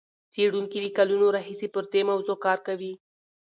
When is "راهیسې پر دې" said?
1.35-2.01